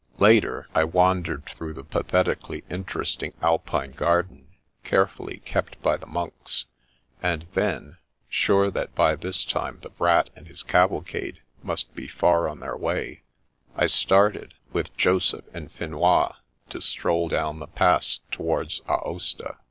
Later, 0.17 0.67
I 0.73 0.83
wandered 0.83 1.45
through 1.45 1.73
the 1.75 1.83
pathetically 1.83 2.63
inter 2.71 3.01
esting 3.01 3.33
Alpine 3.39 3.91
garden, 3.91 4.47
carefully 4.83 5.41
kept 5.45 5.79
by 5.83 5.95
the 5.95 6.07
monks; 6.07 6.65
and 7.21 7.45
then, 7.53 7.97
sure 8.27 8.71
that 8.71 8.95
by 8.95 9.15
this 9.15 9.45
time 9.45 9.77
the. 9.83 9.91
Brat 9.91 10.31
and 10.35 10.47
his 10.47 10.63
cavalcade 10.63 11.41
must 11.61 11.93
be 11.93 12.07
far 12.07 12.49
on 12.49 12.61
their 12.61 12.75
way, 12.75 13.21
I 13.77 13.85
started, 13.85 14.55
with 14.73 14.97
Joseph 14.97 15.45
and 15.53 15.71
Finois, 15.71 16.33
to 16.71 16.81
stroll 16.81 17.27
down 17.29 17.59
the 17.59 17.67
Pass 17.67 18.21
towards 18.31 18.81
Aosta. 18.89 19.57